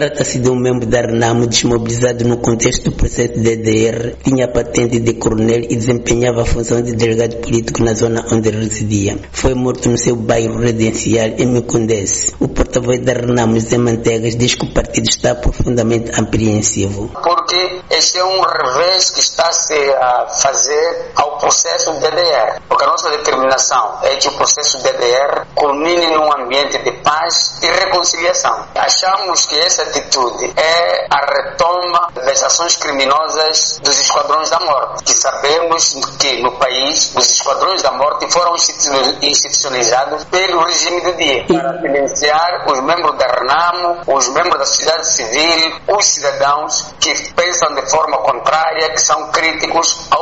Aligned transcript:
Trata-se 0.00 0.38
de 0.38 0.48
um 0.48 0.56
membro 0.56 0.86
da 0.86 1.02
Renamo 1.02 1.46
desmobilizado 1.46 2.24
no 2.24 2.38
contexto 2.38 2.84
do 2.84 2.96
processo 2.96 3.34
DDR, 3.34 4.16
tinha 4.24 4.48
patente 4.48 4.98
de 4.98 5.12
coronel 5.12 5.60
e 5.68 5.76
desempenhava 5.76 6.40
a 6.40 6.46
função 6.46 6.80
de 6.80 6.94
delegado 6.94 7.36
político 7.42 7.84
na 7.84 7.92
zona 7.92 8.24
onde 8.32 8.48
residia. 8.48 9.18
Foi 9.30 9.52
morto 9.52 9.90
no 9.90 9.98
seu 9.98 10.16
bairro 10.16 10.58
residencial 10.58 11.28
em 11.36 11.44
Micondesse. 11.44 12.34
O 12.40 12.48
porta-voz 12.48 13.00
da 13.00 13.12
Renamo, 13.12 13.60
José 13.60 13.76
Mantegas, 13.76 14.36
diz 14.36 14.54
que 14.54 14.64
o 14.64 14.72
partido 14.72 15.06
está 15.06 15.34
profundamente 15.34 16.18
apreensivo. 16.18 17.10
Porque 17.22 17.82
este 17.90 18.18
é 18.18 18.24
um 18.24 18.40
revés 18.40 19.10
que 19.10 19.20
está-se 19.20 19.74
a 19.74 20.28
fazer 20.28 21.10
ao 21.14 21.36
processo 21.36 21.92
DDR. 22.00 22.62
Porque 22.66 22.84
a 22.84 22.86
nossa 22.86 23.10
determinação 23.10 23.98
é 24.02 24.16
que 24.16 24.28
o 24.28 24.32
processo 24.32 24.78
DDR 24.78 25.44
culmine 25.54 26.06
num 26.06 26.32
ambiente 26.42 26.78
de 26.78 26.92
paz 27.02 27.60
e 27.62 27.66
reconciliação. 27.66 28.64
Achamos 28.74 29.44
que 29.44 29.58
essa 29.58 29.89
atitude 29.90 30.52
é 30.56 31.06
a 31.10 31.26
retoma 31.26 32.08
das 32.14 32.42
ações 32.42 32.76
criminosas 32.76 33.80
dos 33.82 34.00
esquadrões 34.00 34.48
da 34.50 34.60
morte, 34.60 35.04
que 35.04 35.12
sabemos 35.12 35.94
que 36.18 36.42
no 36.42 36.52
país 36.52 37.12
os 37.16 37.30
esquadrões 37.30 37.82
da 37.82 37.92
morte 37.92 38.30
foram 38.32 38.54
institucionalizados 38.54 40.24
pelo 40.24 40.64
regime 40.64 41.00
do 41.02 41.12
dia 41.14 41.44
para 41.46 41.80
silenciar 41.80 42.64
os 42.66 42.80
membros 42.82 43.18
da 43.18 43.26
RENAMO, 43.26 44.02
os 44.06 44.28
membros 44.28 44.58
da 44.58 44.64
sociedade 44.64 45.06
civil, 45.08 45.80
os 45.88 46.04
cidadãos 46.04 46.94
que 47.00 47.12
pensam 47.32 47.74
de 47.74 47.90
forma 47.90 48.18
contrária, 48.18 48.90
que 48.90 49.00
são 49.00 49.30
críticos 49.30 50.06
ao, 50.10 50.19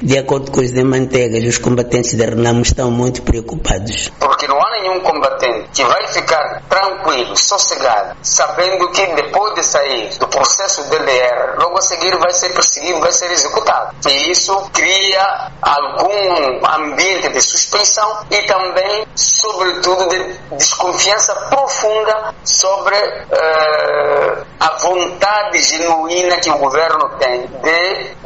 De 0.00 0.18
acordo 0.18 0.50
com 0.50 0.60
os 0.60 0.72
Mantegas, 0.72 1.44
os 1.44 1.58
combatentes 1.58 2.14
da 2.14 2.26
RENAMO 2.26 2.62
estão 2.62 2.90
muito 2.90 3.22
preocupados. 3.22 4.10
Porque 4.20 4.46
não 4.46 4.60
há 4.60 4.70
nenhum 4.72 5.00
combatente 5.00 5.68
que 5.72 5.84
vai 5.84 6.06
ficar 6.08 6.62
tranquilo, 6.68 7.36
sossegado, 7.36 8.16
sabendo 8.22 8.90
que 8.90 9.06
depois 9.14 9.54
de 9.54 9.62
sair 9.62 10.10
do 10.18 10.28
processo 10.28 10.82
DDR, 10.90 11.58
logo 11.58 11.78
a 11.78 11.82
seguir 11.82 12.16
vai 12.18 12.32
ser 12.32 12.52
perseguido, 12.52 13.00
vai 13.00 13.12
ser 13.12 13.30
executado. 13.30 13.94
E 14.08 14.30
isso 14.30 14.54
cria 14.72 15.50
algum 15.60 16.66
ambiente 16.66 17.28
de 17.28 17.40
suspensão 17.40 18.24
e 18.30 18.42
também, 18.42 19.06
sobretudo, 19.14 20.08
de 20.08 20.38
desconfiança 20.56 21.34
profunda 21.50 22.34
sobre 22.44 22.96
uh, 22.96 24.46
a 24.60 24.76
vontade 24.80 25.62
genuína 25.62 26.36
que 26.36 26.50
o 26.50 26.58
governo 26.58 27.10
tem 27.18 27.46
de 27.46 27.75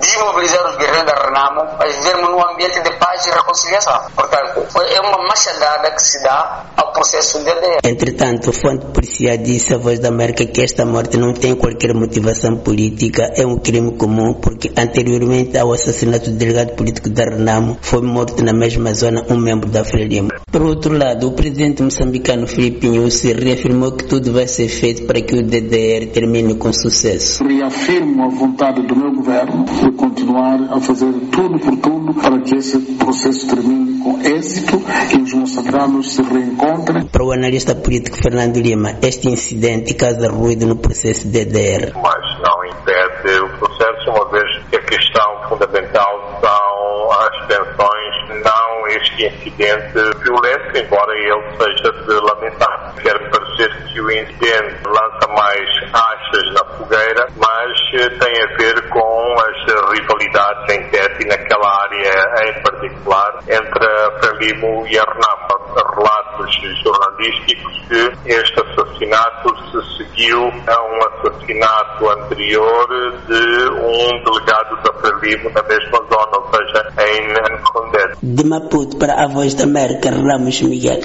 desmobilizar 0.00 0.66
os 0.66 0.76
guerreiros 0.76 1.04
da 1.04 1.22
Renamo 1.22 1.76
para 1.76 1.88
vivermos 1.88 2.30
num 2.30 2.48
ambiente 2.50 2.80
de 2.80 2.90
paz 2.92 3.24
e 3.26 3.30
reconciliação. 3.30 4.10
Portanto, 4.14 4.66
é 4.82 5.00
uma 5.00 5.28
machadada 5.28 5.90
que 5.92 6.02
se 6.02 6.22
dá 6.22 6.64
ao 6.90 6.92
processo 6.92 7.38
DDR. 7.38 7.78
Entretanto, 7.84 8.52
fonte 8.52 8.86
policial 8.86 9.36
disse 9.38 9.72
à 9.72 9.78
Voz 9.78 10.00
da 10.00 10.08
América 10.08 10.44
que 10.44 10.60
esta 10.60 10.84
morte 10.84 11.16
não 11.16 11.32
tem 11.32 11.54
qualquer 11.54 11.94
motivação 11.94 12.56
política, 12.58 13.30
é 13.36 13.46
um 13.46 13.56
crime 13.58 13.92
comum, 13.92 14.34
porque 14.34 14.72
anteriormente 14.76 15.56
ao 15.56 15.72
assassinato 15.72 16.30
do 16.30 16.36
delegado 16.36 16.74
político 16.74 17.08
da 17.08 17.24
Renamo, 17.24 17.78
foi 17.80 18.02
morto 18.02 18.44
na 18.44 18.52
mesma 18.52 18.92
zona 18.92 19.24
um 19.30 19.36
membro 19.36 19.70
da 19.70 19.84
Frelimo. 19.84 20.30
Por 20.50 20.62
outro 20.62 20.96
lado, 20.96 21.28
o 21.28 21.32
presidente 21.32 21.80
moçambicano 21.80 22.46
Filipe 22.48 22.88
Nyusi 22.88 23.32
reafirmou 23.32 23.92
que 23.92 24.04
tudo 24.04 24.32
vai 24.32 24.48
ser 24.48 24.68
feito 24.68 25.04
para 25.06 25.20
que 25.20 25.36
o 25.36 25.42
DDR 25.42 26.06
termine 26.12 26.56
com 26.56 26.72
sucesso. 26.72 27.44
Reafirmo 27.44 28.24
a 28.24 28.28
vontade 28.28 28.82
do 28.82 28.96
meu 28.96 29.12
governo 29.14 29.64
de 29.64 29.92
continuar 29.92 30.60
a 30.72 30.80
fazer 30.80 31.12
tudo 31.30 31.58
por 31.60 31.76
tudo 31.76 32.14
para 32.14 32.40
que 32.40 32.56
esse 32.56 32.78
processo 32.96 33.46
termine 33.46 34.00
com 34.00 34.20
êxito 34.22 34.82
e 35.16 35.22
os 35.22 35.32
moçambicanos 35.34 36.14
se 36.14 36.22
reencontrem. 36.22 36.79
Para 37.12 37.24
o 37.24 37.32
analista 37.32 37.74
político 37.74 38.16
Fernando 38.16 38.56
Lima, 38.56 38.96
este 39.02 39.28
incidente 39.28 39.94
causa 39.94 40.28
ruído 40.30 40.66
no 40.66 40.76
processo 40.76 41.28
DDR. 41.28 41.92
Mas 41.94 42.40
não 42.40 42.64
impede 42.64 43.40
o 43.40 43.48
processo, 43.58 44.10
uma 44.10 44.30
vez 44.30 44.64
que 44.70 44.76
a 44.76 44.82
questão 44.82 45.48
fundamental 45.48 46.40
são 46.40 47.12
as 47.12 47.46
tensões, 47.46 48.44
não 48.44 48.88
este 48.88 49.26
incidente 49.26 49.92
violento, 50.22 50.78
embora 50.78 51.12
ele 51.16 51.42
seja 51.58 51.92
de 51.92 52.14
lamentar. 52.14 52.94
Quer 53.02 53.30
parecer 53.30 53.84
que 53.86 54.00
o 54.00 54.10
incidente 54.10 54.82
lança 54.86 55.28
mais 55.36 55.68
achas 55.92 56.54
na 56.54 56.64
fogueira, 56.76 57.26
mas 57.36 57.80
tem 57.90 58.42
a 58.42 58.56
ver 58.56 58.88
com 58.88 59.34
as 59.38 59.98
rivalidades 59.98 60.74
em 60.74 60.88
Tete 60.90 61.24
e 61.24 61.28
naquela 61.28 61.82
área 61.82 62.48
em 62.48 62.62
particular 62.62 63.40
entre 63.48 63.86
a 63.86 64.18
Frelimo 64.20 64.86
e 64.86 64.98
a 64.98 65.02
Renamo. 65.02 65.59
Relatos 65.74 66.56
jornalísticos 66.82 67.72
que 67.88 68.32
este 68.32 68.60
assassinato 68.60 69.54
se 69.70 69.98
seguiu 69.98 70.40
a 70.66 70.82
um 70.82 70.98
assassinato 71.08 72.10
anterior 72.10 72.88
de 73.26 73.68
um 73.70 74.24
delegado 74.24 74.76
da 74.82 74.92
Frelimo 75.00 75.50
na 75.50 75.62
mesma 75.62 75.98
zona, 75.98 76.38
ou 76.38 76.50
seja, 76.54 76.92
em 77.06 77.62
Condé. 77.62 78.12
De 78.22 78.44
Maputo 78.44 78.96
para 78.96 79.24
a 79.24 79.28
Voz 79.28 79.54
da 79.54 79.64
América, 79.64 80.10
Ramos 80.10 80.60
Miguel. 80.62 80.98